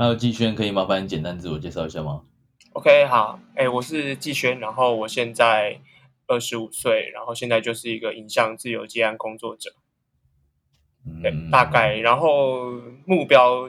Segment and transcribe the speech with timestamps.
[0.00, 2.22] Hello，季轩，可以麻烦你简单自我介绍一下吗
[2.72, 5.78] ？OK，好，哎、我是季轩，然后我现在
[6.26, 9.74] 二十五岁，然后现在就是一个影像自由接案工作者，
[11.20, 12.72] 对，嗯大概，然后
[13.04, 13.68] 目标，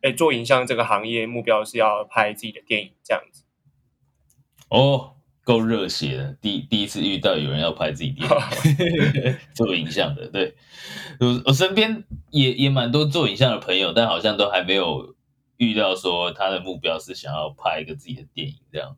[0.00, 3.44] 哎、做影像这个行业目标是要拍自己的电影这样子。
[4.70, 10.54] 哦，够热血的，第第一次遇到有人要拍自己电影 做影像的，对
[11.20, 15.14] 我我身边也也蛮多做影像的朋友，但好像都还没有
[15.58, 18.96] 遇到说他的目标是想要拍一个自己的电影这样。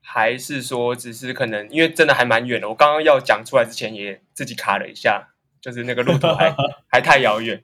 [0.00, 5.28] 还是说，只是可能因为真的还蛮远的，我刚刚要讲出来之前也自己卡了一下，
[5.60, 6.54] 就是那个路途还
[6.88, 7.62] 还太遥远。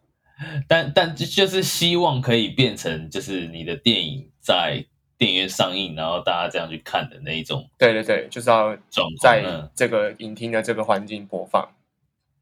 [0.66, 4.84] 但但就就是希望可以变成就是你的电影在
[5.18, 9.16] 电影院上映，然后大家这样去看的那一种对对对，就是要状况。
[9.20, 11.66] 在嗯这个影厅的这个环境播放。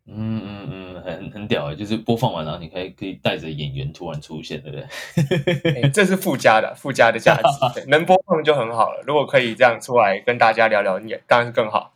[0.07, 5.73] 嗯嗯嗯，很很屌哎，就是播放完然后你可以可以带着演员突然出现，对不对？
[5.83, 7.42] 欸这是附加的，附加的价值，
[7.81, 9.03] 对能播放就很好了。
[9.06, 11.95] 如果可以这样出来跟大家聊聊，也当然是更好。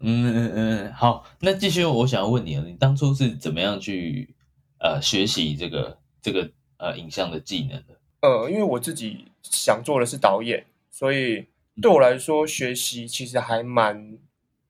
[0.00, 4.34] 嗯嗯嗯，好，那继续，我想要问你啊，你当初是怎么样去
[4.78, 7.94] 呃学习这个这个呃影像的技能的？
[8.20, 11.46] 呃，因为我自己想做的是导演，所以
[11.80, 14.18] 对我来说，学习其实还蛮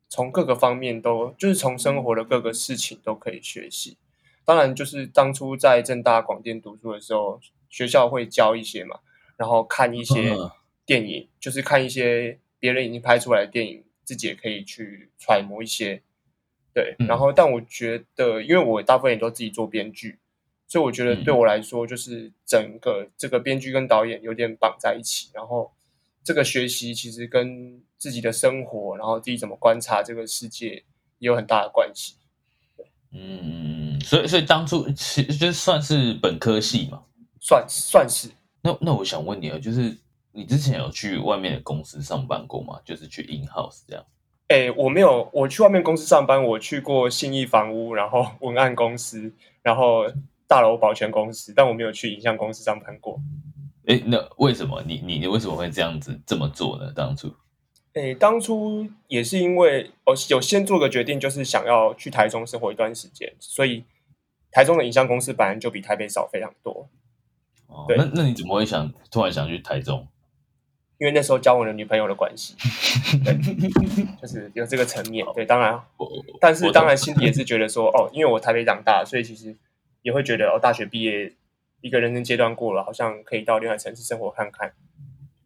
[0.08, 3.96] 从各个方面都，就是从生活的各个事情都可以学习。
[4.45, 7.40] 当然，就是当初在正大广电读书的时候，
[7.70, 9.01] 学校会教一些嘛，
[9.36, 10.51] 然后看一些嗯
[10.84, 16.02] 电影，就是看一些别人已经拍出来的电影，自己也可以去揣摩一些。
[16.74, 20.18] 对，嗯然后但我觉得，因为我大部分也都自己做编剧，
[20.67, 25.73] 所以我觉得嗯对我来说，就是整个这个编剧跟导演有点绑在一起，然后
[26.24, 30.83] 这个学习其实跟自己的生活，然后自己怎么观察这个世界
[31.18, 32.17] 也有很大的关系。
[33.12, 37.05] 嗯所以所以当初其实就算是本科系嘛。
[37.40, 38.30] 算算是
[38.62, 39.96] 那那我想问你啊，就是
[40.33, 42.80] 你之前有去外面的公司上班过吗？
[42.85, 44.05] 就是去 in house 这样？
[44.48, 50.06] 诶，我没有，我去外面公司上班，我去过信义房屋，然后文案公司，然后
[50.48, 53.20] 大楼保全公司，但我没有去影像公司上班过。
[53.86, 56.92] 诶，那为什么你你你为什么会这样子这么做呢？
[56.95, 57.34] 当初？
[57.95, 63.84] 诶，当初也是因为哦有先做个决定，就是想要去台中生活一段时间，所以
[64.50, 66.89] 台中的影像公司本来就比台北少非常多。
[67.67, 70.08] 哦，那那你怎么会想突然想去台中？
[70.98, 72.55] 因为那时候交我的女朋友的关系，
[73.24, 73.36] 对，
[74.23, 75.27] 就是有这个层面。
[75.34, 76.08] 对，当然，我
[76.40, 79.56] 但是我当然心里也是觉得说，哦，因为我台北长大，所以其实
[80.02, 81.33] 也会觉得，哦，大学毕业
[81.84, 84.72] 一个人生阶段过了，好像可以到另外城市生活看看。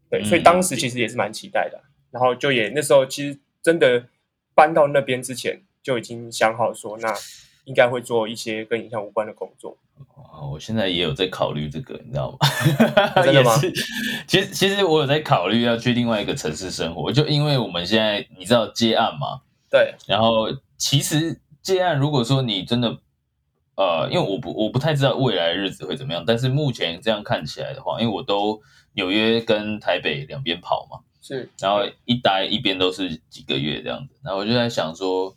[0.09, 1.82] 对，所以嗯当时其实也是蛮期待的。
[2.12, 4.04] 然后就也那时候其实真的
[4.54, 7.12] 搬到那边之前，就已经想好说，那
[7.65, 9.77] 应该会做一些跟影像无关的工作。
[10.15, 12.38] 啊，我现在也有在考虑这个，你知道吗？
[13.25, 13.53] 真的吗
[14.28, 20.47] 其实其实我有在考虑要去另外一个城市生活，就因为我们现在你知道接案嘛，对，然后
[20.77, 22.97] 其实接案如果说你真的，
[23.78, 28.61] 呃，因为我不我不太知道未来的日子会怎么样，但是目前这样看起来的话，因为我都
[28.94, 35.37] 纽约跟台北两边跑嘛，是，然后一待一边都是几个月这样子，然后我就在想说，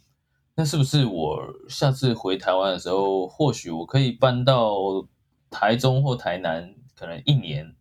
[0.55, 5.05] 那是不是我下次回台湾的时候，或许我可以搬到
[5.51, 7.75] 台中或台南，可能一年，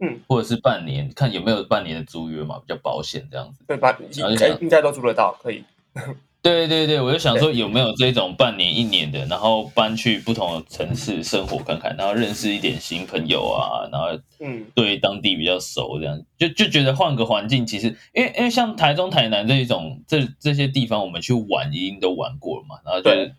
[0.00, 3.64] 嗯，或者是半年，看有没有半年的租约嘛，比较保险这样子。
[3.66, 3.98] 对吧？
[4.12, 4.28] 应
[4.60, 5.64] 应该都租得到，可以。
[6.44, 14.08] 对对对，我就想说有没有这种半年、一年的，然后搬去不同的城市生活看看，然后认识一点新朋友啊，然后
[14.40, 23.32] 嗯，对当地比较熟，这样就就觉得换个环境，其实因为因为像台中、台南这一种这这些地方，我们去玩已经都玩过了嘛，然后就对。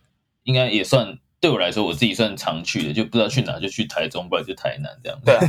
[0.44, 5.20] 应该也算对我来说，我自己算常去的，就不知道去哪就去台中，不然就台南这样。
[5.26, 5.42] 对啊，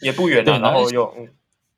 [0.00, 1.28] 也不远啊， 对然后然后又嗯，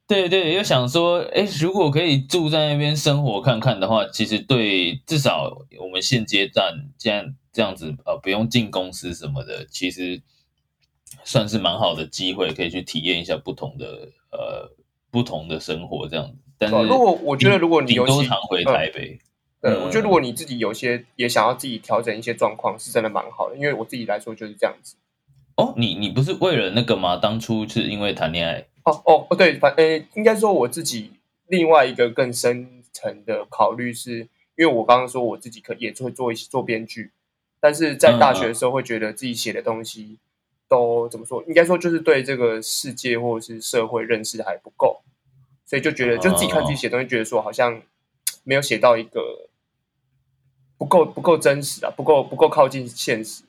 [0.08, 10.22] 对对，又想说，哎，如果可以住在那边生活看看的话，其实对至少我们现阶段这样这样子呃，不用进公司什么的，其实
[11.24, 14.70] 算是蛮好的机会，可以去体验一下不同的呃
[15.10, 16.36] 不同的生活这样子。
[16.56, 19.18] 但是如果我觉得如果你有多尤其常回台北，
[19.60, 23.56] 对，嗯我觉得如果你自己有些也想要自己调整一些状况，是真的蛮好的。
[23.56, 24.94] 因为我自己来说就是这样子。
[25.56, 27.16] 哦，你你不是为了那个吗？
[27.16, 31.10] 当初是因为谈恋爱，哦哦哦，对，反呃，应该说我自己
[31.48, 34.20] 另外一个更深层的考虑是，
[34.56, 37.10] 因为我刚刚说我自己可也会做一些做编剧，
[37.58, 40.18] 但是在大学的时候会觉得自己写的东西
[40.68, 41.42] 都怎么说？
[41.48, 45.02] 应该说就是对这个世界或者是社会认识还不够，
[45.64, 47.82] 所以就觉得就自己看自己写东西，觉得说好像
[48.44, 49.48] 没有写到一个
[50.78, 53.42] 不够不够真实啊，不够不够靠近现实。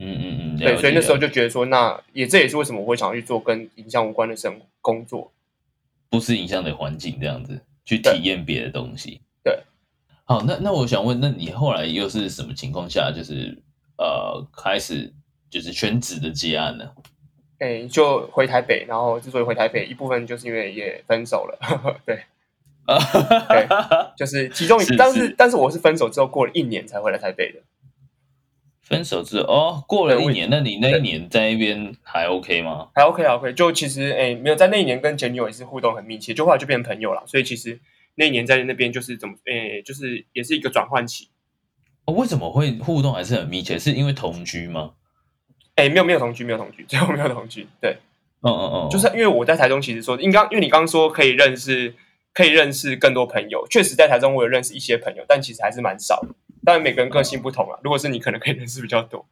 [0.00, 5.32] 嗯嗯嗯，对，所以那时候就觉得说，那也这也是为什么我会想要去做跟影像无关的生工作。
[6.08, 9.20] 不是影像的环境这样子去体验别的东西。
[9.42, 9.58] 对，
[10.24, 13.58] 好，那那我想问，那你后来又是什么情况下，就是
[13.98, 15.12] 呃开始
[15.50, 16.90] 就是全职的接案呢？
[17.58, 21.58] 哎，就回台北，然后之所以回台北，一部分就是因为也分手了，
[22.06, 22.22] 对，
[23.48, 23.66] 对
[24.16, 27.58] 就是其中但是是但是我是分手之后过了一年才回来台北的。
[28.88, 32.88] 分手之后哦，过了一年，那你那一年在那边还 OK 吗？
[32.94, 37.78] 还 OK 还 OK，就其实哎没有在那一年跟前女友也是互动很密切，就后来就变成朋友了，所以其实
[38.14, 41.28] 那一年在那边就是怎么哎就是也是一个转换期。
[42.06, 43.78] 哦，为什么会互动还是很密切？
[43.78, 44.92] 是因为同居吗？
[45.74, 47.98] 哎，没有没有同居，没有同居，最后没有同居，对。
[48.40, 51.92] 嗯嗯嗯，就是因为我在台中，其实说，应刚因为你刚刚说可以认识，
[52.32, 56.28] 可以认识更多朋友，确实在台中我有认识一些朋友，但其实还是蛮少的。
[56.64, 59.26] 当然每个人个性不同啊，如果是你，可能可以认识比较多。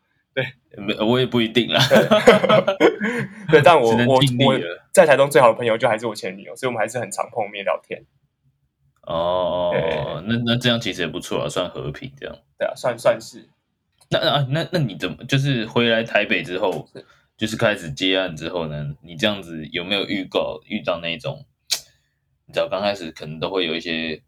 [0.77, 1.81] 没我也不一定啦。
[3.51, 4.61] 对，但我我我
[4.93, 8.05] 在台中最好的朋友就还是我前女友，所以我们还是很常碰面聊天。
[9.03, 12.37] 哦那那这样其实也不错啊，算和平这样。
[12.59, 13.49] 对啊，算算是
[14.11, 17.07] 那那那那你怎么就是回来台北之后是，
[17.39, 18.95] 就是开始接案之后呢？
[19.03, 21.47] 你这样子有没有预告遇到那种，
[22.47, 24.23] 你知道刚开始可能都会有一些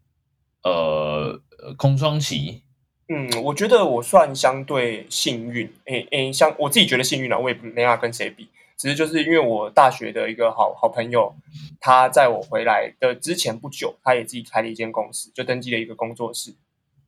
[0.63, 2.63] 呃呃空窗期，
[3.11, 8.47] 嗯，我觉得我算相对幸运，诶诶，像我自己觉得幸运了，我也没办法跟谁比，
[8.77, 11.35] 只是就是因为我大学的一个好好朋友，
[11.79, 16.51] 他在我回来的之前不久，他也自己开了一间公司，就登记了一个工作室，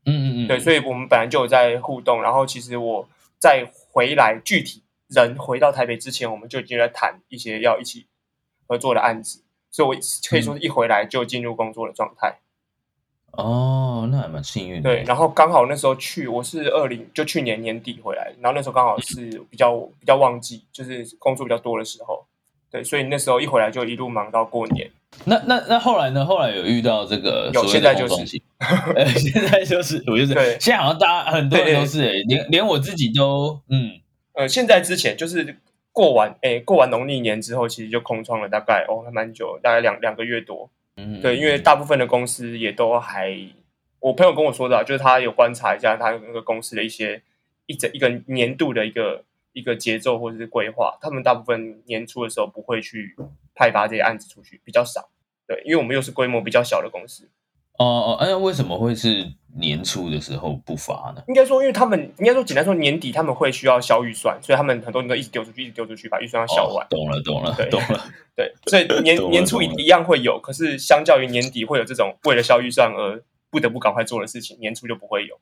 [0.06, 3.07] 嗯嗯嗯，对，所以我们本来就有在互动，然后其实我
[3.38, 8.07] 在回来具体人回到台北之前，我们就已经在谈一些要一起
[8.65, 9.94] 合作的案子，所以我
[10.27, 12.39] 可以说是一回来就进入工作的状态。
[13.31, 14.89] 哦，那还蛮幸运的。
[14.89, 22.25] 对，然后刚好那时候去，我是二零就去年年底回来，然后那时候刚好是比较比较旺季，就是工作比较多的时候。
[22.69, 24.89] 对，所以那时候一回来就一路忙到过年。
[25.25, 26.25] 那那那后来呢？
[26.25, 28.42] 后来有遇到这个有现在就是现
[29.45, 34.00] 在就是我就是对现在好像大家很多人都是、欸，连连我自己都嗯
[34.33, 35.57] 呃，现在之前就是
[35.92, 40.69] 过完诶过完农历年之后，其实就空窗了，大概哦还蛮久，大概两两个月多。
[40.98, 43.32] 嗯，对，因为大部分的公司也都还，
[44.00, 47.22] 我朋友跟我说的啊、就是他有观察一下他那个公司的一些
[47.66, 49.24] 一整一个年度的一个
[49.54, 53.16] 一个节奏或者是规划，他们大部分年初的时候不会去
[53.56, 55.10] 派发这些案子出去，比较少。
[55.48, 57.30] 对，因为我们又是规模比较小的公司，
[57.78, 59.28] 哦哦，哎、为什么会是
[59.58, 61.22] 年初的时候不发呢？
[61.28, 66.88] 应该说，因为他们应该说简单说年底他们会需要消预算，所以他们很多人都一直丢出去，一直丢出去，把预算要销完哦。
[66.90, 68.00] 懂了，懂了对，懂了。
[68.42, 75.40] 对，所以 年年初一一样会有，可是相较于年底会有这种为了消预算而不得不赶快做的事情，年初就不会有。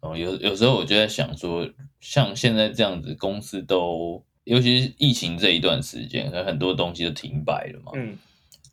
[0.00, 1.68] 哦，有有时候我就在想说，
[2.00, 7.92] 像现在这样子，公司都，尤其是疫情这一段时间，可能很多东西都停摆了嘛。
[7.94, 8.18] 嗯，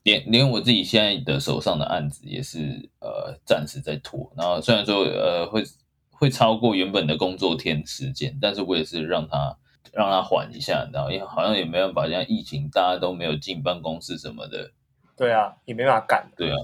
[0.01, 5.63] 连连我自己现在的手上的案子也是呃暂时在拖，然后虽然说呃会
[6.09, 9.55] 会超过原本的工作天时间，但是我也是让它
[9.93, 14.71] 让它缓一下，你知道，因为好像也没办法，像疫情大家都没有进办公室什么的，
[15.17, 16.31] 对啊，也没办法赶。
[16.35, 16.55] 对啊，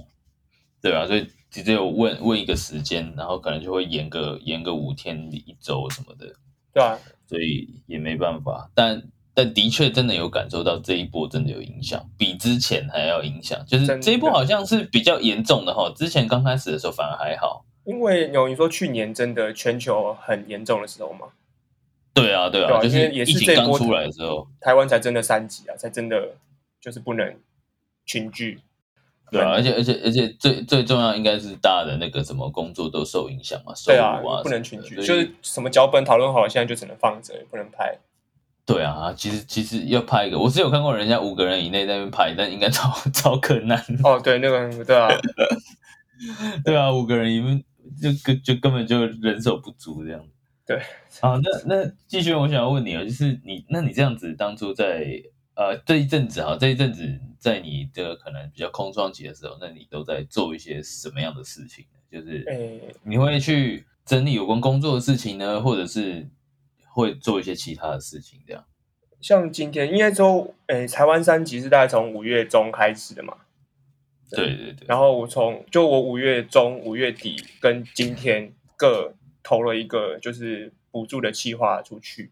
[0.82, 6.34] 对啊，所以直接有问问一个时间，然后可能就会延个延个五天一周什么的，
[6.74, 9.02] 对啊，所以也没办法，但
[9.34, 17.66] 但的确真的有感受到这一波真的有影响，比之前还要影响，就是这一波好像是比较严重的哈，之前刚开始的时候反而还好。
[17.86, 21.28] 因为有你说去年真的全球很严重的时候嘛，
[22.16, 26.36] 对啊，对啊，就对啊因为也是这波刚出来的时候，台湾才真的三级啊，才真的
[26.82, 27.36] 就是不能
[28.06, 28.60] 群聚。
[29.30, 37.98] 对啊，而且而且而且最最重要应该是大的那个什么工作都受影响嘛，收对入啊，啊不能群聚，就是什么脚本讨论好了，现在就只能放着，也不能拍。
[38.66, 43.78] 对啊，其实其实要拍一个，我是有看过人家五个人以内在那边拍，但应该超 超困难。
[44.04, 45.10] 哦，对，那个对啊，
[46.64, 47.64] 对啊，五个人你们
[48.02, 50.24] 就根就根本就人手不足这样。
[50.66, 50.82] 对，
[51.22, 55.22] 好，那那继续，我想要问你啊，就是你，那你这样子当初在
[55.56, 62.00] 呃这一阵子哈，这一阵子在你的可能比较空窗期的时候，那你都在做一些什么样的事情呢？
[62.12, 66.28] 就是诶，你会去整理有关工作的事情呢，或者是
[66.88, 68.66] 会做一些其他的事情这样？
[69.22, 73.36] 像今天应该说，诶，台湾三级是大概从五月中开始的嘛，
[74.32, 79.14] 对对对，然后我从就我五月中、五月底跟今天各
[79.46, 82.32] 投了一个就是补助的计划出去，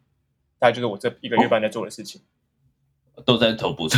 [0.57, 2.19] 大概就是我这一个月半在做的事情。
[3.25, 3.95] 都在投补助。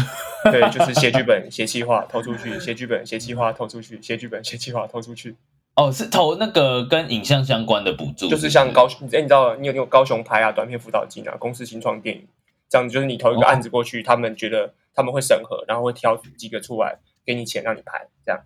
[0.52, 5.38] 对， 就是写剧本、写计划投出去，写剧本、写计划投出去，写剧本、写计划投出去，
[5.76, 12.28] 哦，是投那个跟影像相关的补助，就是像高雄，哎，你知道你有那种高雄拍啊、短片辅导金啊、公司新创电影
[12.68, 18.42] 这样子，就是你投一个案子过去，他们觉得他们会审核，然后会挑几个出来给你钱让你拍，这样。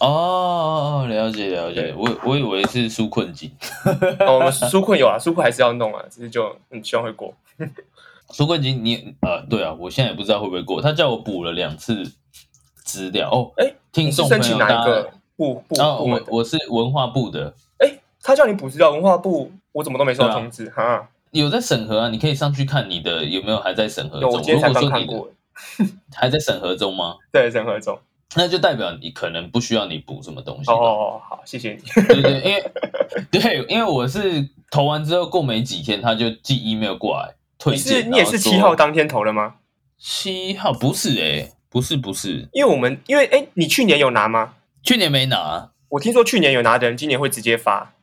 [0.00, 3.50] 哦，了解了解，我我以为是纾困金，
[4.20, 7.34] 哦，我们纾困有啊，纾困还是要弄啊，只是就嗯，希望会过。
[8.32, 12.02] 纾困金你呃，对啊，我现在也不知道会不会过，他叫我补了两次
[12.76, 16.02] 资料哦，哎，听众朋友大请哪一个家，部部哦？
[16.02, 21.08] 我我是文化部的，哎，他叫你补资料，文化部我怎么都没收到通知哈？
[21.32, 24.30] 有在审核啊，你可以上去看你的有没有还在审核中。
[24.30, 25.28] 有我今天才刚看过，
[26.14, 27.16] 还在审核中吗？
[27.30, 27.98] 对，审核中。
[28.36, 31.20] 那就代表你可能不需要你补什么东西哦。
[31.28, 32.02] 好，谢谢你。
[32.04, 32.72] 对对，因为
[33.30, 37.78] 对，因为我是投完之后过没几天，他就寄 email 过来退你。
[37.78, 38.76] 是你也是七号？
[38.76, 39.56] 当天投的吗？
[39.98, 44.54] 七号不是诶、不是不是，因为我们因为哎，你去年有拿吗？
[44.82, 45.70] 去年没拿。
[45.88, 47.94] 我听说去年有拿的人，今年会直接发。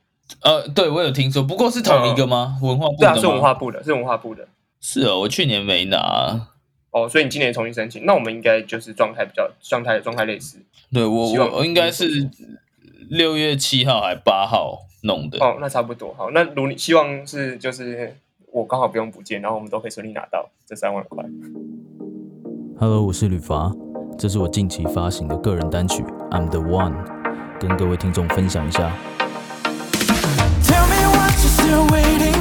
[0.42, 2.58] 呃，对我有听说，不过是同一个吗？
[2.62, 2.98] 文化部的？
[3.00, 4.46] 对啊，是文化部的，是文化部的。
[4.82, 6.50] 是哦，我去年没拿。
[6.98, 10.58] 哦，所以你今年重新申请，那我们应该就是状态比较状态状态类似。
[10.92, 12.30] 对我希望我我应该是
[13.10, 15.38] 六月七号还八号弄的。
[15.40, 16.14] 哦，那差不多。
[16.18, 18.16] 好，那如你希望是就是
[18.52, 21.24] 我刚好不用补件，然后我们都可以顺利拿到这三万块。
[22.80, 23.72] Hello，我是吕伐，
[24.18, 26.94] 这是我近期发行的个人单曲《I'm the One》，
[27.60, 28.92] 跟各位听众分享一下。
[30.64, 32.37] Tell me what you're still waiting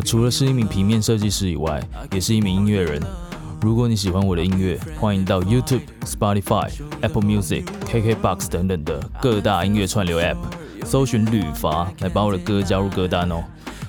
[0.00, 3.02] 除了是一名平面设计师以外，也是一名音乐人。
[3.60, 6.70] 如果你喜欢我的音乐，欢迎到 YouTube、Spotify、
[7.02, 10.38] Apple Music、KKBox 等等的各大音乐串流 App
[10.84, 13.44] 搜寻吕伐来把我的歌加入歌单哦。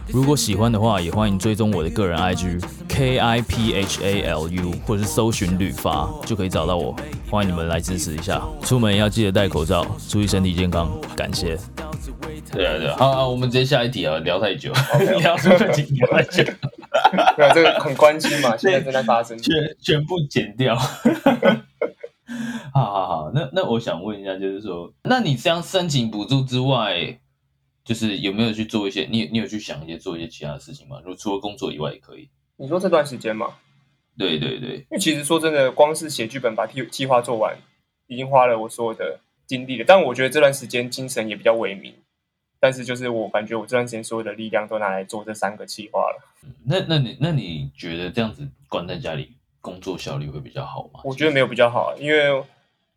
[0.08, 6.94] 如果喜欢的话，也欢迎追踪我的个人 IG K I P H A L U，或者是搜寻吕伐就可以找到我。
[7.30, 11.58] 欢迎你们来支持一下，出门要记得戴口罩，注意身体健康，感谢。
[12.52, 14.72] 对啊，对啊，好，好，我们直接下一题啊，聊太久，
[15.22, 16.44] 聊这个题聊太久。
[16.44, 19.38] 对啊，这个很关心嘛，现在正在发生。
[19.38, 20.76] 全全部剪掉。
[22.74, 27.20] 好好好，那那我想问一下，就是说，那你这样申请补助之外，
[27.84, 30.98] 就是有没有去做一些，你你有去想一些做一些其他的事情吗？
[31.00, 32.30] 如果除了工作以外也可以。
[32.58, 33.56] 你说这段时间嘛，
[34.18, 37.58] 对对对，因为其实说真的，光是写剧本把计计划做完，
[38.08, 39.86] 已经花了我所有的精力了。
[39.86, 41.92] 但我觉得这段时间精神也比较萎靡，
[42.62, 46.22] 但是就是我感觉我这段时间所有的力量都拿来做这三个计划了。
[46.64, 51.02] 那那你那你觉得这样子关在家里工作效率会比较好吗？
[51.04, 52.44] 我觉得没有比较好，因为，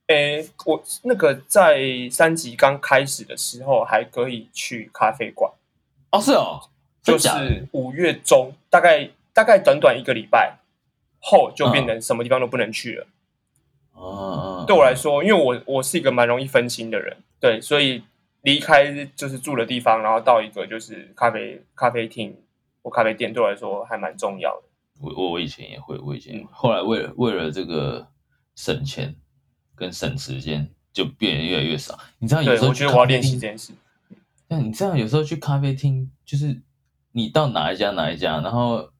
[0.09, 1.81] 诶，我那个在
[2.11, 5.51] 三级刚开始的时候还可以去咖啡馆，
[6.11, 6.61] 哦是哦，
[7.03, 10.59] 就是五月中，大概大概短短一个礼拜
[11.21, 13.07] 后，就变成什么地方都不能去了。
[13.95, 18.03] 哦，对我来说，因为我我是一个蛮容易分心的人，对，所以
[18.45, 22.37] 离开就是住的地方，然后到一个就是咖啡咖啡厅
[22.83, 24.69] 或咖啡店，对我来说还蛮重要的。
[25.01, 28.07] 我我我以前也会，我以前嗯后来为了为了这个
[28.55, 29.17] 省钱
[29.75, 31.99] 跟省时间，就变得越来越少。
[32.19, 33.73] 你知道有，时候我觉得我要练习这件事。
[34.49, 36.63] 那你这样有时候去咖啡厅，就是
[37.13, 38.91] 你到哪一家哪一家，然后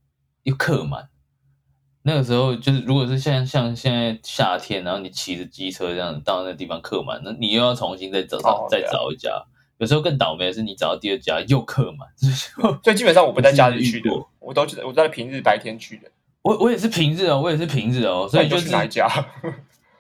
[0.45, 1.11] 又客满。
[2.07, 9.31] 那个时候就是，如果是像像现在夏天，然后你骑着机车这样到那地方客满，那你又要重新再找找、再找一家。
[9.79, 12.07] 有时候更倒霉的是，你找到第二家又客满。
[12.83, 16.11] 所以基本上我不在假日去的我都是我在平日白天去的。
[16.43, 19.09] 我我也是平日哦，我也是平日哦，所以就是哪一家？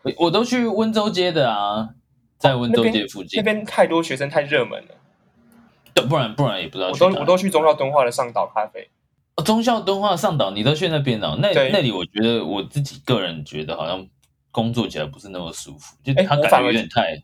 [0.02, 1.88] 我我都去温州街的啊，
[2.37, 4.94] 在温州街附近那，边太多学生太热门了，
[5.94, 8.90] 对不然不然也不知道我都我都去中校敦化的上岛咖啡。
[9.36, 11.36] 哦忠孝敦化上岛，你都去那边哦？
[11.40, 14.06] 那那里我觉得我自己个人觉得好像
[14.52, 17.20] 工作起来不是那么舒服，就哎他感觉有点太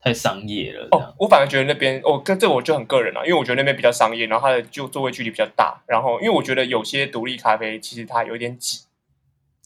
[0.00, 0.88] 太商业了。
[0.90, 8.80] 哦，我反而觉得那边，哦，跟这我就很个人了，因为我觉得那边比较商业，然后它的就座位距离比较大，然后因为我觉得有些独立咖啡其实它有点挤，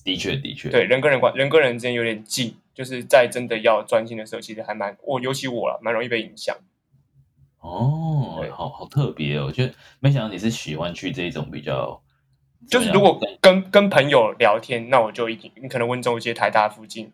[0.04, 6.54] 的确的确，对，人跟人关人跟人之间有点近，就是在真的要专心的时候，其实还蛮我尤其我了，蛮容易被影响。
[7.60, 9.46] 哦对，好好特别哦！
[9.46, 12.02] 我觉得没想到你是喜欢去这种比较，
[12.68, 17.12] 就是如果跟跟朋友聊天，那我就一定你可能温州街、台大附近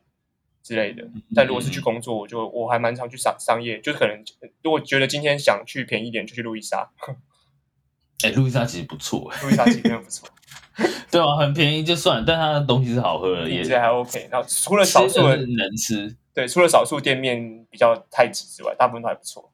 [0.62, 1.08] 之类的。
[1.34, 4.22] 但如果是去工作，我就我还蛮常去商商业，就是可能
[4.62, 6.88] 如果觉得今天想去便宜一点，就去路易莎，
[8.24, 10.28] 哎，路易莎其实不错， 路易莎其实真的不错，
[11.10, 14.28] 对啊，很便宜就算，但它的东西是好喝的，也是还 OK。
[14.30, 16.16] 然后除了少数的吃能吃。
[16.32, 19.50] 对，除了少数店面比较太挤之外，大部分都还不错。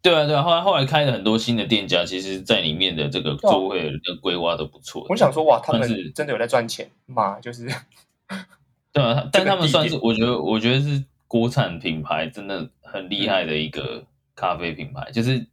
[0.00, 5.04] 对啊，对啊，后来后来开了很多新的店家，其实在里面的这个座位跟规划都不错。
[5.08, 7.38] 我想说，哇，他们是真的有在赚钱吗？
[7.40, 7.66] 就是
[8.92, 15.44] 对啊， 但他们算是我觉得，我觉得是国产品牌真的很厉害的一个咖啡品牌，就是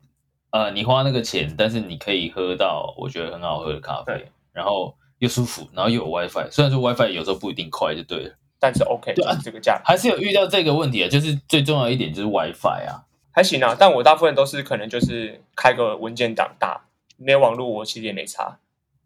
[0.52, 8.36] 呃，你花那个钱，但是你可以喝到我觉得很好喝的咖啡，然后又舒服，然后又有 WiFi，虽然说 WiFi 有时候不一定快，就对了。
[8.58, 13.04] 但是 OK，对啊就是这个价格还是有遇到这个问题啊，就是最重要一点就是 WiFi 啊，
[13.36, 13.76] 还行啊。
[13.78, 16.86] 但我大部分都是可能就是开个文件档打，
[17.18, 18.58] 没有网络我其实也没差。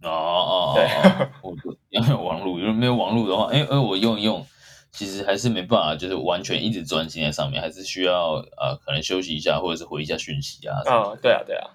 [0.01, 4.45] 哦哦，对哦， 我我要有网络，如果没有网络的话，哎，而我用一用，
[4.91, 10.77] 其实还是没办法，就是完全一直专心在上面，还是需要呃，可能休息一下，或者是回一下讯息啊。
[10.85, 11.71] 嗯，对啊，对啊。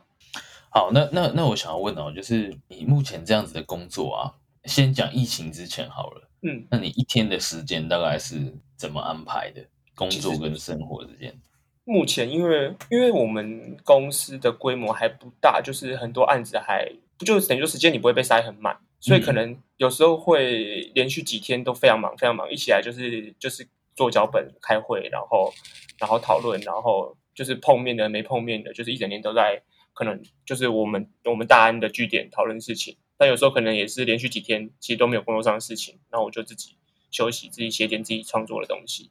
[0.70, 4.32] 好，那那那我想要问哦，就是你目前这样子的工作啊，
[4.64, 9.62] 先讲疫情之前好了，嗯，那你一天的时间大概是怎么安排的？
[9.94, 11.38] 工作跟生活之间？
[11.84, 25.52] 目前因为因为我们公司的规模还不大，就是很多案子还不就等于说时间你不会被塞很满，所以可能有时候会连续几天都非常忙，非常忙，一起来就是就是做脚本、开会，然后
[25.98, 29.62] 然后讨论，然后就是碰面的没碰面的，就是一整天都在
[29.92, 36.76] 可能就是我们我们大安的据点讨论事情，但有时候可能也是连续几天其实都没有工作上的事情，然后我就自己
[37.10, 39.10] 休息，自己写点自己创作的东西。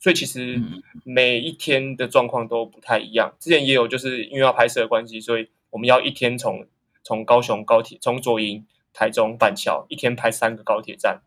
[0.00, 3.34] 所以其实嗯每一天的状况都不太一样。
[3.40, 6.66] 之前也有就是因为要拍摄的关系，所以我们要一天从
[7.02, 11.22] 从高雄高铁从左营、台中、板桥一天拍三个高铁站，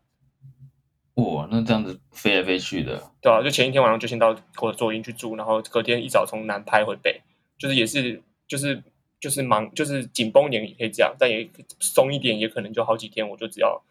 [1.14, 7.20] 哇，那这样子飞来飞去的，对啊，就前一天晚上就先到我左营去住，然后隔天一早从南拍回北，
[7.58, 8.82] 就是也是就是
[9.20, 13.82] 就是忙就是紧绷一点也可以这样，但也松一点也可能就好几天，我就只要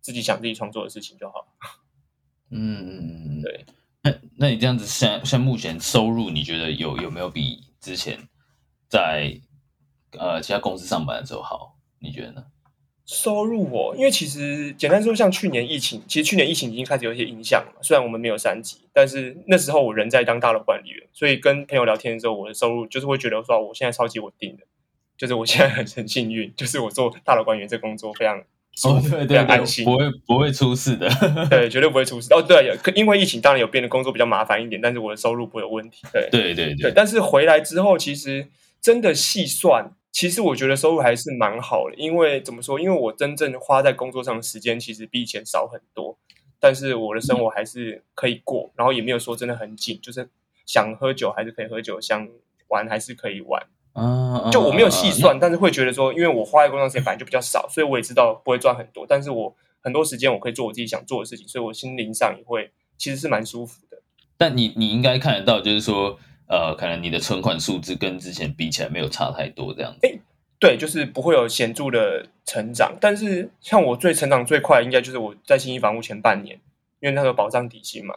[0.00, 1.46] 自己想自己创作的事情就好。
[2.50, 3.64] 嗯嗯嗯嗯，对。
[4.02, 8.18] 那那你这样子，像像目前收入，你觉得有有没有比之前
[8.88, 9.40] 在
[10.18, 11.76] 呃其他公司上班的时候好？
[12.00, 12.44] 你觉得呢？
[13.04, 17.78] 收入哦，因为其实简单说，像去年疫情，其实去年疫情已经开始有一些影响了。
[17.82, 24.64] 虽然我们没有三级，但是那时候我人在当大楼管理员，所以跟朋友聊天的时候，我的收入就是会觉得说，我现在超级稳定的，
[25.16, 28.42] 就是我现在很很幸运，就是我做大楼管理员这工作非常
[28.74, 31.08] 舒服，非常安心，不会不会出事的。
[31.50, 32.32] 对，绝对不会出事。
[32.32, 36.02] 哦，对，有因为疫情当然有变得工作比较麻烦一点，但是我的收入不会有问题。
[36.12, 38.48] 对对对对，但是回来之后，其实
[38.80, 41.94] 真的细算，其实我觉得收入还是蛮好的。
[41.96, 42.80] 因为怎么说？
[42.80, 46.18] 因为我真正花在工作上的时间其实比以前少很多，
[46.58, 50.30] 但是我的生活还是可以过，然后也没有说真的很紧，就是
[50.64, 52.26] 想喝酒还是可以喝酒，想
[52.68, 53.62] 玩还是可以玩。
[53.92, 63.98] 啊，就我没有细算，但是会觉得说，因为我花在工作上时间本来就比较少，所以我也知道不会赚很多，但是我很多时间我可以做我自己想做的事情，所以我心灵上也会其实是蛮舒服的。
[64.38, 70.18] 但你你应该看得到，就是说，呃，可能你的存款数字跟之前比起来没有差太多，这样子。
[70.58, 72.94] 对，就是不会有显著的成长。
[73.00, 76.60] 但是像我最成长最快，应该就是我在新一房屋前半年，
[77.00, 78.14] 因为那个保障底薪嘛。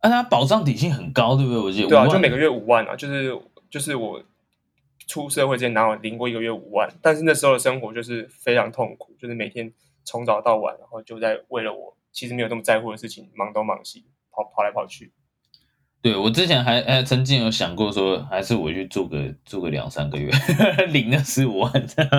[0.00, 1.60] 啊，它保障底薪很高，对不对？
[1.60, 3.34] 我记得对啊，就每个月五万啊，就是
[3.70, 4.22] 就是我
[5.10, 6.88] 出社会之前哪有领过一个月五万？
[7.02, 9.72] 但是那时候的生活就是非常痛苦，就是每天
[10.04, 15.10] 从早到晚，然后就在为了我其实没有那么在乎的事情忙东忙西，跑跑来跑去。
[16.00, 20.30] 对我之前还还曾经有想过说，还是我去做个做个两三个月，
[20.92, 21.72] 领那十五万。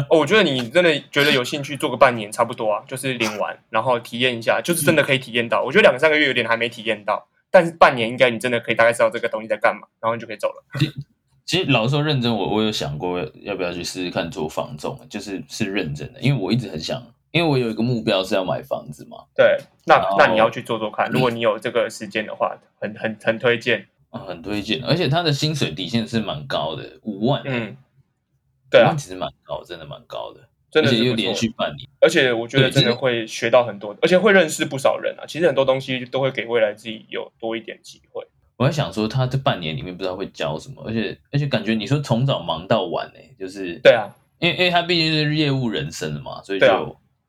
[0.09, 5.63] 哦，我觉得你真的觉得有兴趣做个半年差不多啊，就是领完然后体验一下，就是真的可以体验到。
[5.63, 10.63] 我觉得两三个月有点还没体验到，但是半年应该你真的可以大概知道这个东西在干嘛，然后你就可以走了。
[11.51, 23.85] 其实老实说，认真我我有想过要不要去试试看做房仲，就是是认真的，因为我一直很想，因为我有一个目标是要买房子嘛，对，那哦那你要去做做看，如果你有这个时间的话，很很很推荐。
[24.11, 27.75] 啊，很推荐，而且他的薪水底线是蛮高的，五万，嗯，
[28.69, 35.25] 对啊，其实蛮高，真的蛮高的，真的又连续半年，而且我觉得真的会学到很多，而且会认识不少人啊。
[35.27, 38.25] 其实很多东西都会给未来自己有多一点机会。
[38.61, 46.67] 我在想说，他这半年里面不知道会教什么，而且而且感觉你说从早忙到晚呢、就是对啊，因为因为他毕竟是业务人生嘛，所以就、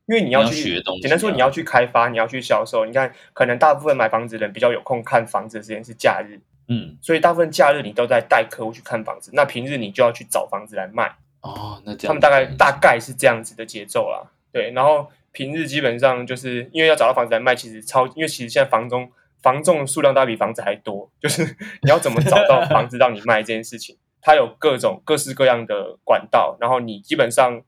[0.04, 2.84] 因为你你要去学东西啊简单说，你要去开发，你要去销售。
[2.84, 11.10] 你看，可能大部分买房子的人比较有空看房子的时间是假日，嗯所以大部分假日你都在带客户去看房子，那平日你就要去找房子来卖。
[11.40, 14.20] 哦，那这样他们大概大概是这样子的节奏啦。
[14.52, 19.10] 对，然后平日基本上就是因为要找到房子来卖，其实超，因为其实现在房中
[19.42, 21.44] 房仲数量大比房子还多， 就是
[21.82, 27.62] 你要怎么找到房子让你卖这件事情， 它有各种各式各样的管道，然后你基本上。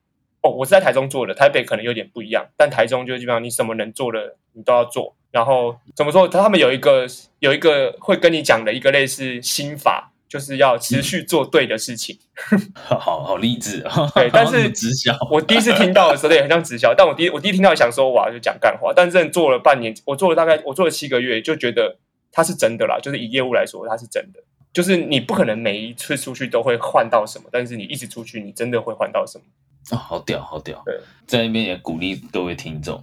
[0.46, 5.16] 哦，我是在台中做的，台北可能有点不一样，但台中就基本上你什么能做的你都要做。
[5.30, 6.28] 然后怎么说？
[6.28, 7.06] 他们有一个
[7.38, 12.18] 有一个会跟你讲的一个类似心法，就是要持续做对的事情。
[12.74, 14.10] 好好好励志啊！
[14.16, 16.92] 对 但是直销，我第一次听到的时候，也，很像直销。
[16.92, 18.92] 但我第一我第一听到想说，哇，就讲干话。
[18.92, 21.98] 但真的做了半年，我做了大概我做了七个月，就觉得
[22.32, 22.98] 它是真的啦。
[23.00, 24.40] 就是以业务来说，它是真的。
[24.72, 29.44] 就是你不可能每一次出去都会换到什么，但是你一直出去，你真的会换到什么。
[29.92, 30.82] 哦，好屌，好屌！
[30.84, 33.00] 对， 在那边也鼓励各位听众，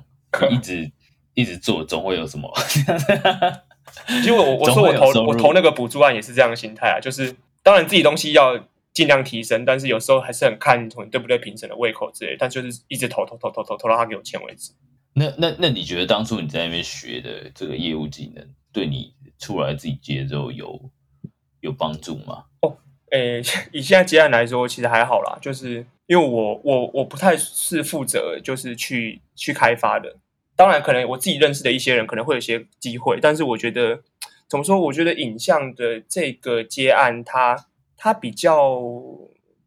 [0.50, 0.92] 你一直
[1.36, 2.54] 一直做，总会有什么。
[4.08, 8.58] 其实我我说我投我投那个补助案也是这样的心态啊，就是当然自己东西要
[8.94, 14.72] 尽量提升，但是有时候还是很看你对不对评审的胃口之类，但就是一直投投投投投投到他给我钱为止。
[15.14, 20.90] 那那那你觉得当初你在那边学的这个业务技能，对你出来自己接之后有
[21.60, 22.46] 有帮助吗？
[22.62, 22.78] 哦
[23.12, 23.42] 诶，
[23.74, 30.16] 以现在接案来说，其实还好啦，就是因为我我我不太是负责就是去去开发的，
[30.62, 34.00] 当然可能我自己认识的一些人可能会有些机会，但是我觉得
[34.48, 34.80] 怎么说？
[34.80, 37.66] 我觉得影像的这个接案它
[37.98, 38.80] 它比较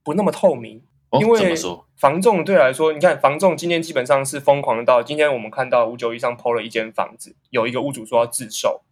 [0.04, 0.80] 不那么透明，
[1.10, 1.52] 哦，因为？
[1.96, 8.82] 房仲对来说，你看房仲今天基本上是疯狂到，今天我们看到五九一上 PO 了一间房子，有一个屋主说要自售，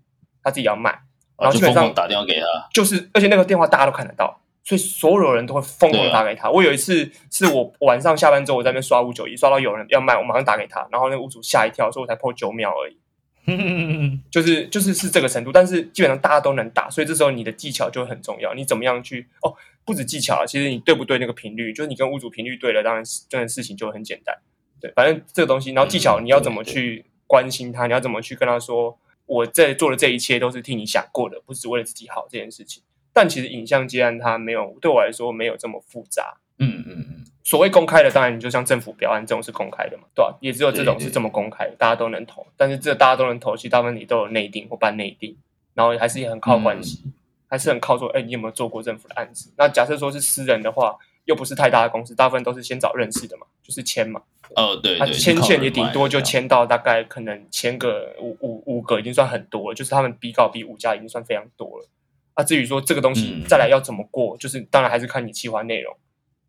[0.43, 0.91] 他自己要卖，
[1.37, 6.51] 然啊，后基本上打电话给他，就是而且那个电话大家都看得到，所以所有人都会疯狂打给他。
[6.51, 12.96] 我有一次是我晚上下班之后，我在那边刷五九一，刷到有人要卖，我马上打给他，然后那个屋主吓一跳，所以我才 PO 九秒而已。
[14.31, 18.55] 就是就是是这个程度，但是基本上大家都能打，所以这时候你的技巧就很重要。
[18.55, 19.53] 你怎么样去哦？
[19.85, 24.33] 不止技巧啊，其实你对不对那个频率，就是你跟屋主频率对了，当然这件事情就很简单。
[24.81, 28.96] 对，反正这个东西，然后技巧嗯你要怎么去关心他，你要怎么去跟他说，
[29.27, 32.81] 我在做的这一切都是替你想过的，不是为了自己好这件事情。
[33.12, 36.38] 但其实影像接案它没有对我来说没有这么复杂。
[36.59, 42.46] 嗯嗯嗯，所谓公开的，当然你就像政府标案这种是公开的嘛，对吧、也只有这种是这么公开的，大家都能投。
[42.57, 45.37] 但是这大家都能投，其实大部分你都有内定或办内定，
[45.75, 47.12] 然后还是也很靠关系，嗯
[47.48, 49.53] 还是很靠说，哎，你有没有做过政府的案子？
[49.59, 50.96] 那假设说是私人的话，
[51.27, 54.22] 又不是太大的公司，大部分都是先找认识的嘛，就是签嘛。
[54.57, 61.88] 哦对对，他牵线也顶多就签到大概可能签个五五五个已经算很多了，就是他们比稿比五家已经算非常多了。
[62.35, 65.95] 啊，至于说这个东西嗯再来要怎么过，就是当然还是看你企划内容。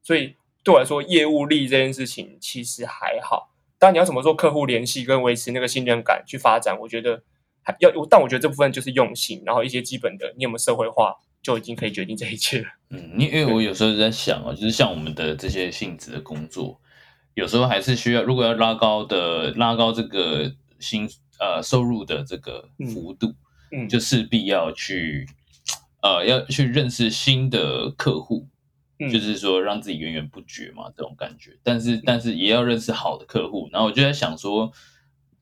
[0.02, 3.54] 所以对我来说，业务力这件事情其实还好。
[3.80, 7.22] 当然你要怎么做客户联系跟维持那个信任感去发展，我觉得
[7.62, 12.68] 还要，但我觉得这部分就是用心，然后一些基本的你有没有社会化，就已经可以决定这一切了。
[12.92, 16.80] 嗯，因为我有时候在想啊，就是像我们的这些性质的工作，
[17.34, 23.34] 有时候还是需要，如果要拉高的拉高这个薪呃收入的这个幅度，
[23.72, 25.28] 嗯，就势必要去
[26.04, 28.48] 呃要去认识新的客户，
[29.00, 31.58] 嗯就是说让自己源源不绝嘛，这种感觉。
[31.64, 34.72] 但是但是也要认识好的客户，然后我就在想说，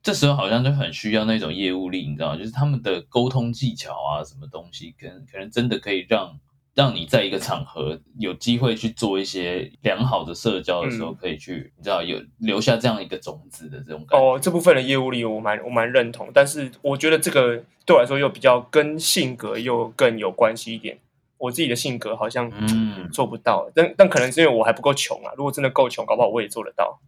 [0.01, 2.37] 这时候好像就很需要那种业务力，你知道吗？
[2.37, 6.39] 就是他们的沟通技巧啊，什么东西，可能可能真的可以让
[6.73, 14.25] 让你在一个场合有机会去做一些良好的社交的时候，嗯可以去你知道有留下这样一个种子的这种感觉。
[14.25, 20.97] 哦，这部分的业务力我蛮我蛮认同，但是我觉得这个对我来说又比较跟性格又更有关系一点。
[21.37, 25.33] 我自己的性格好像嗯做不到，但但可能是因为我还不够穷啊。
[25.35, 26.99] 如果真的够穷，搞不好我也做得到。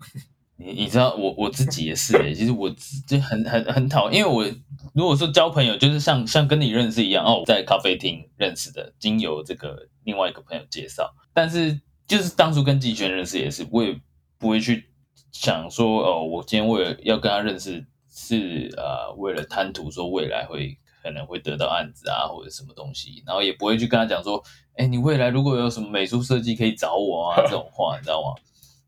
[0.56, 2.70] 你你知道我我自己也是诶、其实我
[3.08, 4.46] 就很很很讨厌，因为我
[4.94, 14.00] 如果说交朋友，就是像像跟你认识一样哦，在咖啡厅认识的，经由这个另外一个朋友介绍，但是就是当初跟季轩认识也是，我也
[14.38, 14.86] 不会去
[15.32, 24.42] 想说哦，我今天为了要跟他认识是呃为了贪图说未来会可能会得到案子啊或者什么东西，然后也不会去跟他讲说，
[24.78, 28.36] 哎，你未来如果有什么美术设计可以找我啊这种话，你知道吗？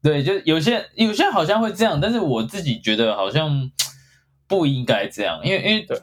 [0.05, 3.71] 对，就有些有些好像会这样，但是我自己觉得好像
[4.45, 5.99] 不应该这样，因为因为对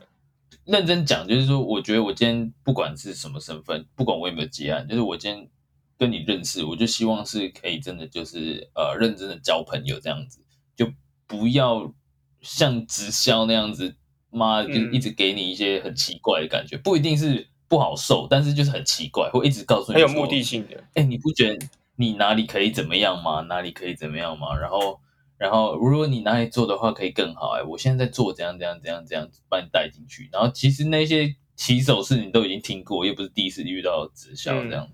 [0.64, 5.48] 认真讲，就是说，我觉得我今天不管是什么身份，不管我有没有结案，就是我今天
[5.96, 10.40] 跟你认识，我就希望是可以真的就是呃认真的交朋友这样子，
[10.74, 10.90] 就
[11.28, 11.94] 不要
[12.40, 13.94] 像直销那样子，
[14.30, 20.82] 妈就嗯一直给你一些很奇怪的感觉，不一定是不好受，但是就是很奇怪，会一直告诉你说很有目的性的。
[20.94, 23.42] 哎，你不觉得你哪里可以怎么样嘛？
[23.42, 24.56] 哪里可以怎么样嘛？
[24.58, 25.00] 然后，
[25.36, 30.28] 然后如果你哪里做的话可以更好，哎，我现在在做怎样怎样怎样怎样把你带进去。
[30.32, 34.92] 然后其实那些起手式你都已经听过，又不是第一次遇到直销这样子。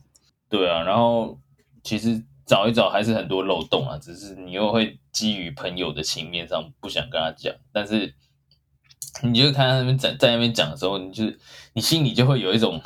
[0.49, 1.39] 对啊，然后
[1.85, 8.15] 其实找一找还是很多漏洞啊，只是你又会基于朋友的情面上不想跟他讲，但是
[9.23, 11.39] 你就看他那边在在那边讲的时候，你就是
[11.75, 12.81] 你心里就会有一种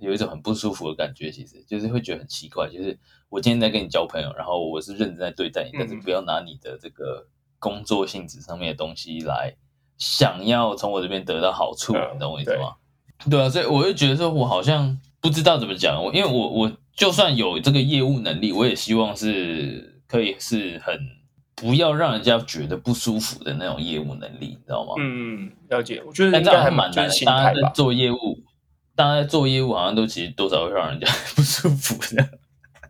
[0.00, 2.98] 有一种很不舒服的感觉，其实就是会觉得很奇怪，就是
[3.34, 7.26] 我今天在跟你交朋友，然后我是认真在对待你，但是不要拿你的这个
[7.58, 9.52] 工作性质上面的东西来
[9.98, 12.74] 想要从我这边得到好处，嗯你懂我意思吗？
[13.28, 20.96] 对啊，所以我就觉得说，我好像不知道怎么讲，我因为我我就算有这个业务能力，我也希望是可以是很
[21.56, 24.92] 不要让人家觉得不舒服的那种业务能力，你知道吗？
[25.00, 26.00] 嗯，了解。
[26.06, 27.72] 我觉得应该还样还蛮难的大家在。
[27.74, 28.38] 做业务，
[28.94, 32.38] 大家在做业务好像都其实多少会让人家 不舒服的。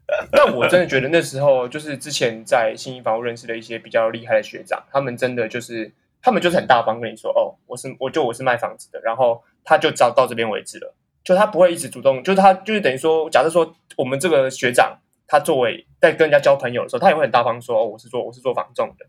[0.30, 5.90] 但我真的觉得那时候就是之前在新一房屋认识的一些比较厉害的学长，他们真的就是
[6.20, 19.06] 他们就是很大方跟你说，哦，我是我就我是卖房子的，然后他就找到这边为止了，就他不会一直主动，就是他就是等于说，假设说我们这个学长他作为在跟人家交朋友的时候，他也会很大方说，哦，我是做我是做房仲的，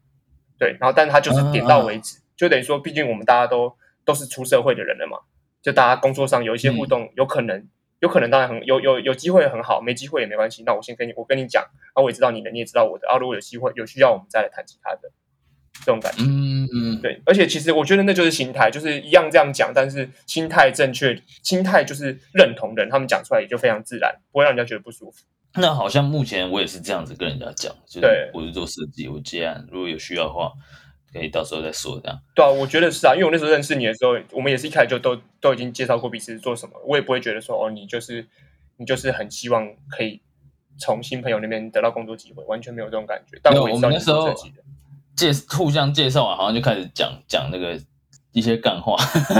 [0.57, 5.19] 对，然后但是他就是点到为止，就等于说，毕竟我们大家都都是出社会的人了嘛，
[5.61, 7.67] 就大家工作上有一些互动，有可能。
[7.99, 10.63] 有可能当然很有有有机会很好，没机会也没关系。
[10.65, 13.07] 那我先跟你我跟你讲，啊，我也知道你的，你也知道我的。
[13.07, 15.11] 啊，如果有机会有需要，我们再来谈其他的
[15.73, 16.23] 这种感觉。
[16.23, 25.25] 嗯嗯，对，而且其实我觉得那就是心态，就是一样这样讲，但是心态正确，心态就是认同的人，他们讲出来也就非常自然，不会让人家觉得不舒服。
[25.57, 30.51] 那好像目前我也是这样子跟人家讲，就是我是做设计，我接案，如果有需要的话，
[31.19, 32.19] 可以到时候再说这样。
[32.35, 38.27] 对啊，我觉得是啊，因为我那时候认识你的时候，我们也是一开始就都都已经介绍过彼此是做什么，我也不会觉得说哦，你就是
[38.77, 40.21] 你就是很希望可以
[40.77, 43.39] 从新朋友那边得到工作机会，完全没有这种感觉。
[43.41, 44.33] 但我我们那时候。
[45.15, 47.79] 介互相介绍啊，好像就开始讲讲那个
[48.33, 48.97] 一些干话。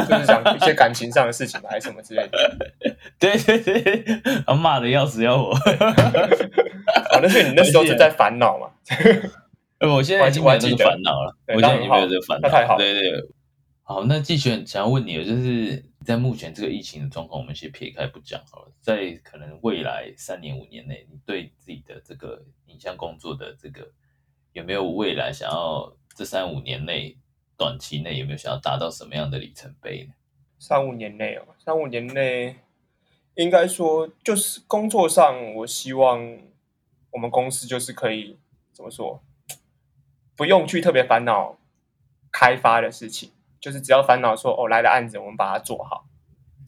[0.08, 2.98] 就是讲一些感情上的事情吧，还是什么之类的。
[3.20, 5.50] 对 对对，然后骂的要死要活。
[7.12, 8.70] 哦，那是你那时候是在烦恼嘛？
[9.80, 12.48] 呃我现在已经没有这个烦恼了，我现在已经没有这个烦恼。
[12.48, 13.30] 那太好对对对，
[13.84, 23.92] 好，那季璇想要问你的就是，在目前这个疫情的状况，我们先撇开不讲好了，在可能未来三年五年内，你对自己的这个影像工作的这个
[24.54, 27.18] 有没有未来想要这三五年内
[27.58, 30.14] 短期内有没有想要达到什么样的里程碑呢？
[30.58, 32.56] 三五年内哦，三五年内
[33.36, 36.40] 应该说就是工作上，我希望
[37.12, 38.38] 我们公司就是可以
[38.72, 39.22] 怎么说，
[40.36, 41.58] 不用去特别烦恼
[42.32, 46.06] 开发的事情，就是只要烦恼说哦来的案子我们把它做好，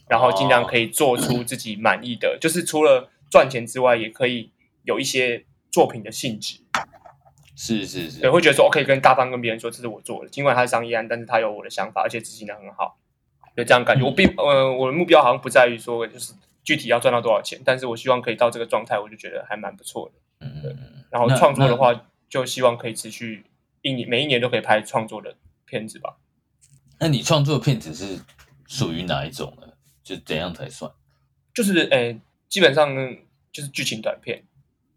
[0.08, 4.52] 然后尽量可以做出自己满意的，就是除了赚钱之外，也可以
[4.84, 6.60] 有一些作品的性质。
[7.60, 13.00] 是是是对，，会觉得说，我可以跟大方跟别人说，这是我做的，尽管它是商业案，但是它有我的想法，而且执行的很好，
[13.56, 14.06] 有这样感觉。
[14.06, 20.46] 我并呃，我的目标好像不在于说，就是具体要赚到多少钱，但是我希望可以到这个状态，我就觉得还蛮不错的。
[20.46, 21.04] 嗯嗯嗯。
[21.10, 22.00] 然后那创作的话，
[22.30, 23.44] 就希望可以持续
[23.82, 25.36] 一年，每一年都可以拍创作的
[25.66, 26.18] 片子吧。
[27.00, 28.20] 那你创作的片子是
[28.68, 29.68] 属于哪一种呢？
[30.04, 30.92] 就怎样才算？
[31.54, 32.96] 就是呃，基本上
[33.52, 34.44] 就是剧情短片，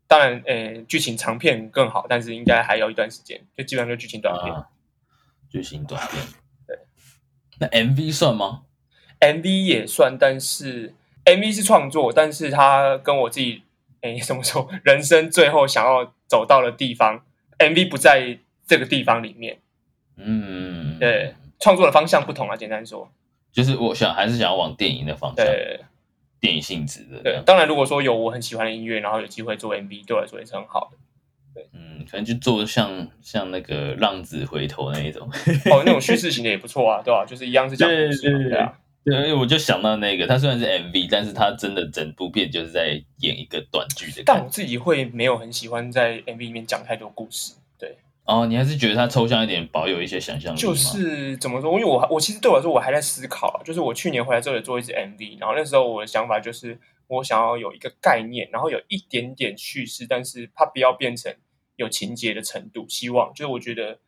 [0.06, 4.54] 当然呃，剧情长片更好，但是应该还有一段时间，就基本上就剧情短片。
[4.54, 4.68] 啊，
[5.50, 6.22] 剧情短片。
[6.66, 6.78] 对，
[7.58, 8.62] 那 MV 算吗
[9.20, 13.62] ？MV 也算，但是 MV 是创作，但是它跟我自己，
[14.00, 14.70] 哎， 怎么说？
[14.84, 17.24] 人生最后想要走到的地方
[17.58, 18.38] ，MV 不在
[18.70, 19.58] 这个地方里面。
[20.16, 23.10] 嗯，对，创作的方向不同啊，简单说。
[23.50, 25.80] 就是我想还是想要往电影的方向，对
[26.38, 27.20] 电影性质的。
[27.20, 30.98] 对当然如果说有我很喜欢的音乐，然后有机会做 MV，对我来说也是很好的。
[31.52, 35.28] 对嗯，可能就做像像那个浪子回头那一种。
[35.72, 38.78] 哦，那种叙事型的也不错啊， 对吧、就是一样是讲故事嘛，对对对啊。
[39.02, 44.22] 对，我就想到那个，他虽然是 MV，但是他真的整部片就是在演一个短剧的。
[44.24, 47.60] 但我自己会没有很喜欢在 MV 里面讲太多故事，对。
[48.30, 50.58] 哦，你还是觉得他抽象一点，保有一些想象力？
[50.58, 51.72] 就是怎么说？
[51.72, 53.58] 因为我我其实对我来说，我还在思考啊。
[53.64, 61.34] 就是我去年回来之后也做一支 MV，然后那时候我的想法就是，我想要有一个概念，然后有一点点叙事，但是它不要变成
[61.76, 62.86] 有情节的程度。
[62.88, 63.98] 希望就是我觉得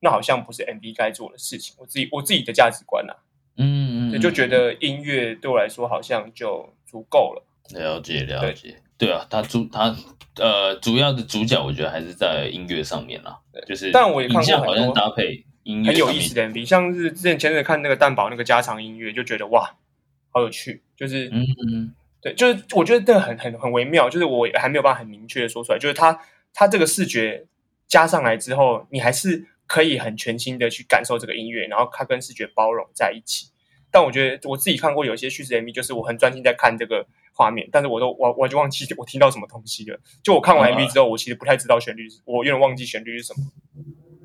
[0.00, 1.74] 那好像不是 MV 该做的事情。
[1.78, 3.16] 我自己我自己的价值观啊，
[3.56, 7.46] 嗯，嗯嗯，就觉得音乐对我来说好像就足够了。
[7.70, 9.96] 了解了解，对啊，他主他
[10.36, 19.74] 呃主要的主角，我觉得还是在音乐上面啦，就是但我也看过好像很多搭配音乐很有意思的 MV，像是之前前阵看那个蛋堡那个加长音乐，就觉得哇，
[20.30, 26.20] 好有趣，就是嗯嗯对，就是我觉得这个很很很微妙，就是我还没有办法很明确的说出来，就是它
[26.52, 27.46] 它这个视觉
[27.88, 33.46] 加上来之后，你还是可以很全新的去感受这个音乐，然后它跟视觉包容在一起。
[33.90, 37.06] 但我觉得我自己看过有些叙事 MV，就是我很专心在看这个
[37.40, 39.98] 画面，但是我都我我就忘记我听到什么东西了。
[40.22, 43.40] 就我看完啊 MV 之后，我其实不太知道旋律，我有点忘记旋律是什么。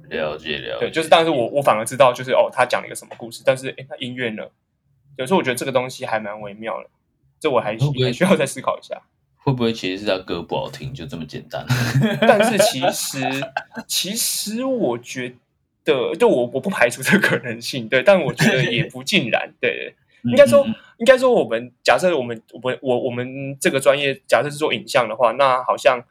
[0.10, 4.44] 了解了解，对，就是，但是我我反而知道，就是哦，他讲了一个什么故事，但是哎，那音乐呢？
[5.18, 6.90] 有时候我觉得这个东西还蛮微妙的，
[7.40, 9.02] 这我还会会还需要再思考一下。
[9.38, 11.66] 会不会其实是他歌不好听，就这么简单？
[12.22, 13.20] 但是其实，
[13.88, 15.34] 其实我觉
[15.86, 20.66] 得，就我我不排除这个可能性，对，但我觉得也不尽然，对，应该说
[20.98, 26.04] 应该说，我们假设我们我我我们这个专业假设是做影像的话，那好像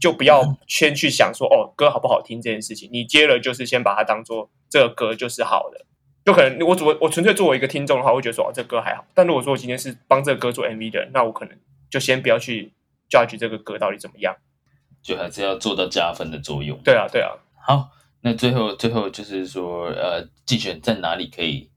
[0.00, 5.86] 就不要先去想说哦歌好不好听这件事情，你接了就是先把它当做这个歌就是好的。
[6.24, 11.56] 就可能我我我纯粹作为一个听众的话，我会觉得说哦这个歌还好，但如果说我今天是帮这个歌做 MV 的人，那我可能
[11.88, 12.72] 就先不要去
[13.08, 14.36] judge 这个歌到底怎么样。
[15.02, 16.78] 就还是要做到加分的作用。
[16.84, 17.32] 对啊，对啊，
[17.66, 17.88] 好，
[18.20, 21.69] 那最后最后就是说，呃，竞选在哪里可以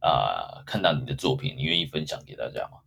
[0.00, 1.54] 啊、看到你的作品？
[1.56, 2.78] 你愿意分享给大家吗？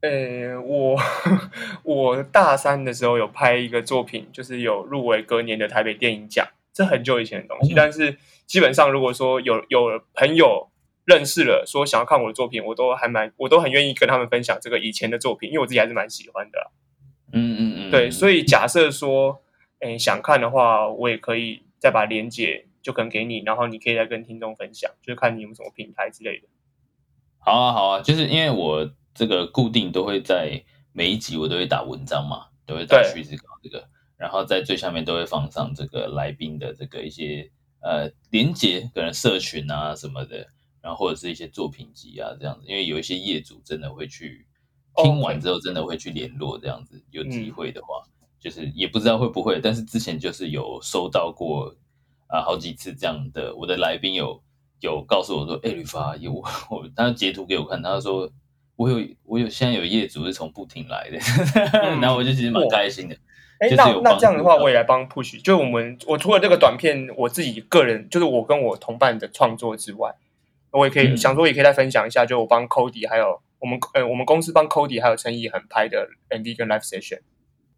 [0.00, 1.00] 呃，我
[1.82, 7.72] 我大三的时候有拍一个作品，就是有入围隔年的台北电影奖，这很久以前的东西。
[7.72, 10.68] 哦但是基本上，如果说有有朋友
[11.06, 16.70] 认识了，说想要看我的作品，我都还蛮，我都很愿意跟他们分享这个以前的作品，因为我自己还是蛮喜欢的。
[17.32, 19.42] 嗯嗯嗯，对，所以以假设说，
[19.80, 26.46] 哎，想看的话，我也可以再把链接就可能给你，然后你可以再跟听众分享，就是看你有什么平台之类的。
[27.38, 33.12] 好啊好啊，就是因为我这个固定都会在每一集我都会打文章嘛，都会打对。
[33.12, 40.46] 叙事稿这个，然后在最下面都会放上这个来宾的这个一些呃连接，可能社群啊什么的，
[40.82, 44.46] 然后或者是一些作品集啊这样子，因为有一些业主真的会去
[44.96, 47.54] 听完之后真的会去联络这样子，有机嗯。
[47.54, 48.04] 会的话，
[48.38, 51.74] 就是也不知道会不会，但是之前就是有收到过
[52.34, 54.42] 啊、好几次这样的，我的来宾有
[54.80, 58.28] 有告诉我说，哎、吕发有我 我，他截图给我看，他说
[58.76, 61.18] 我有我有现在有业主是从不停来的，
[62.00, 63.16] 然后我就其实蛮开心的。
[63.60, 65.40] 哎，就是那那这样的话，我也来帮 push。
[65.42, 70.12] 就我们我除了这个短片，我自己个人就是我跟我同伴的创作之外，
[70.72, 77.20] 我也可以、嗯想说，也可以再分享一下，就我帮 Cody 还有我们呃我们公司帮 Cody 还有陈毅恒拍的 MV 跟 Live Session。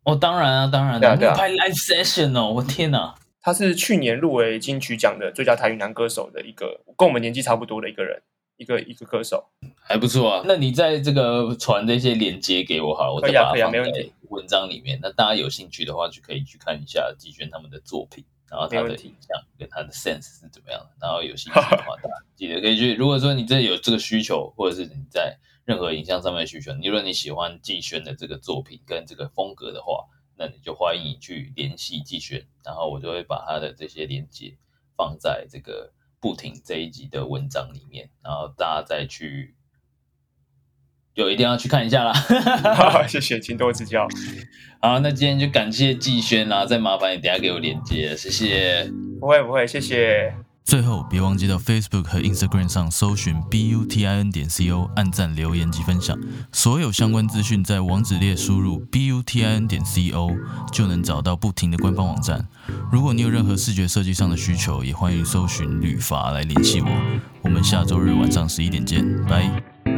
[0.04, 3.14] 哦，当然啊，当然对啊对啊你拍 live session 哦，我天哪！
[3.46, 8.20] 他是去年入围金曲奖的最佳台语男歌手的一个，跟我们年纪差不多的一个人，
[8.56, 9.52] 一个一个歌手。
[9.78, 10.42] 还不错啊。
[10.44, 14.98] 那你在这个传这些链接给我好了，我再把它放在文章里面。
[15.00, 20.90] 那大家有兴趣的话，就可以去看一下季轩他们的作品，然后他的影像跟他的 sense 是怎么样的。
[21.00, 22.96] 然后有兴趣的话，大家记得可以去。
[22.96, 30.04] 如果说你真的有这个需求，或者是你在任何影像上面的需求，你如果你喜欢季轩的这个作品跟这个风格的话，
[30.38, 34.56] 那你就欢迎你去联系季轩，然后我就会把他的这些连接
[34.96, 39.54] 放在这个不停这一集的文章里面，然后大家再去
[41.14, 42.12] 就一定要去看一下啦。
[43.08, 44.06] 谢谢，请多指教。
[44.80, 48.90] 好，那今天就感谢季轩啦，再麻烦你等下给我连接，谢谢。
[49.18, 50.45] 不会不会，谢谢。
[50.66, 56.18] 最后，别忘记到 Facebook 和 Instagram 上搜寻 B U T I N 点 C O，按赞、留言及分享。
[56.50, 60.32] 所有相关资讯在网址列输入 B U T I N 点 C O
[60.72, 62.48] 就能找到不停的官方网站。
[62.90, 66.88] 如果你有任何视觉设计上的需求，也欢迎搜寻旅法来联系我。
[67.42, 69.95] 我们下周日晚上十一点见，拜。